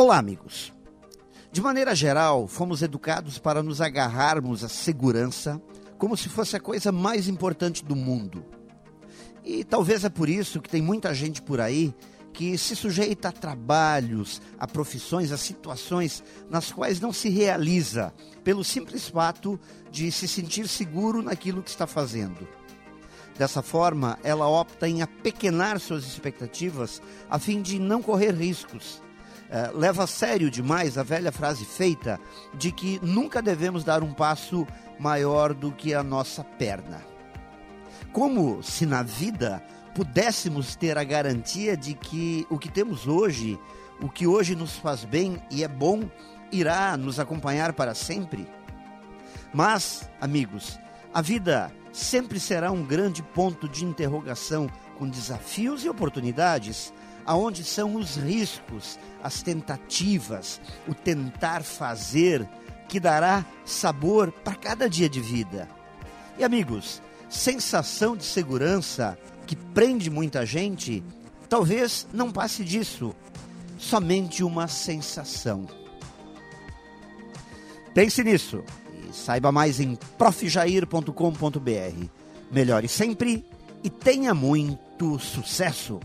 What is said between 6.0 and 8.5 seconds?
se fosse a coisa mais importante do mundo.